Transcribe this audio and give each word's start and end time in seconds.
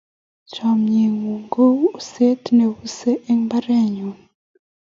Chomye 0.51 1.03
ng'ung' 1.17 1.47
kou 1.53 1.77
uset 1.97 2.41
ne 2.57 2.65
usei 2.85 3.21
eng' 3.29 3.45
mbarennyu. 3.45 4.09